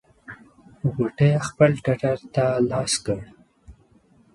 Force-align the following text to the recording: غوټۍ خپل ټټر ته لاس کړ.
غوټۍ 0.93 1.31
خپل 1.47 1.71
ټټر 1.85 2.17
ته 2.35 2.45
لاس 2.69 2.93
کړ. 3.05 3.19